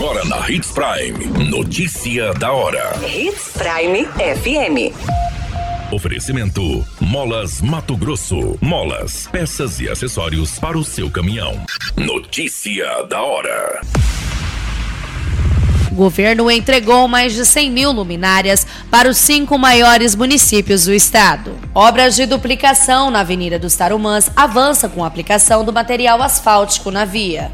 [0.00, 1.50] Agora na Hits Prime.
[1.50, 2.98] Notícia da hora.
[3.06, 4.96] Hits Prime FM.
[5.92, 8.56] Oferecimento: Molas Mato Grosso.
[8.62, 11.66] Molas, peças e acessórios para o seu caminhão.
[11.98, 13.82] Notícia da hora.
[15.92, 21.54] O governo entregou mais de 100 mil luminárias para os cinco maiores municípios do estado.
[21.74, 27.04] Obras de duplicação na Avenida dos Tarumãs avança com a aplicação do material asfáltico na
[27.04, 27.52] via.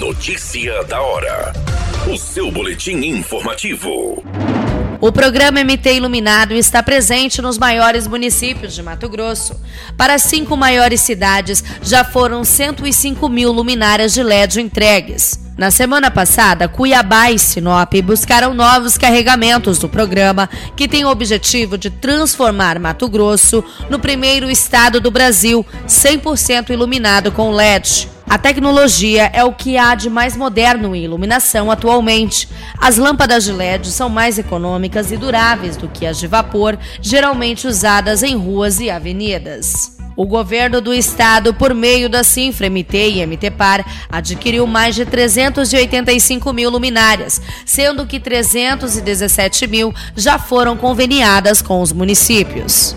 [0.00, 1.54] Notícia da hora.
[2.06, 4.22] O seu boletim informativo.
[5.00, 9.58] O programa MT Iluminado está presente nos maiores municípios de Mato Grosso.
[9.96, 15.40] Para cinco maiores cidades, já foram 105 mil luminárias de LED entregues.
[15.56, 21.78] Na semana passada, Cuiabá e Sinop buscaram novos carregamentos do programa, que tem o objetivo
[21.78, 28.15] de transformar Mato Grosso no primeiro estado do Brasil 100% iluminado com LED.
[28.28, 32.48] A tecnologia é o que há de mais moderno em iluminação atualmente.
[32.76, 37.68] As lâmpadas de LED são mais econômicas e duráveis do que as de vapor, geralmente
[37.68, 39.96] usadas em ruas e avenidas.
[40.16, 45.04] O governo do estado, por meio da Sinfra MT e MT Par, adquiriu mais de
[45.04, 52.96] 385 mil luminárias, sendo que 317 mil já foram conveniadas com os municípios.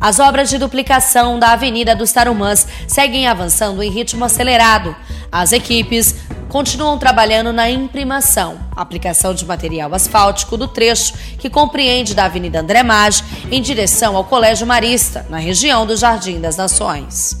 [0.00, 4.96] As obras de duplicação da Avenida dos Tarumãs seguem avançando em ritmo acelerado.
[5.30, 6.14] As equipes
[6.48, 12.82] continuam trabalhando na imprimação, aplicação de material asfáltico do trecho que compreende da Avenida André
[12.82, 17.38] Maggi em direção ao Colégio Marista, na região do Jardim das Nações.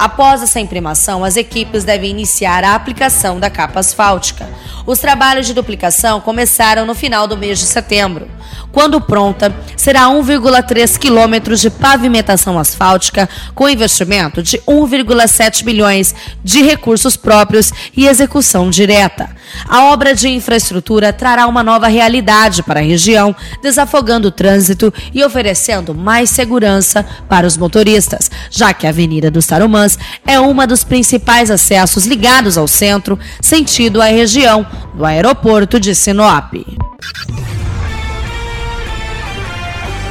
[0.00, 4.48] Após essa imprimação, as equipes devem iniciar a aplicação da capa asfáltica.
[4.86, 8.26] Os trabalhos de duplicação começaram no final do mês de setembro.
[8.72, 17.14] Quando pronta, será 1,3 quilômetros de pavimentação asfáltica com investimento de 1,7 milhões de recursos
[17.14, 19.28] próprios e execução direta.
[19.68, 25.24] A obra de infraestrutura trará uma nova realidade para a região, desafogando o trânsito e
[25.24, 30.84] oferecendo mais segurança para os motoristas, já que a Avenida dos Tarumãs é uma dos
[30.84, 36.54] principais acessos ligados ao centro, sentido à região do aeroporto de Sinop.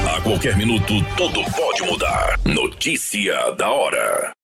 [0.06, 2.40] A qualquer minuto, tudo pode mudar.
[2.46, 4.39] Notícia da hora.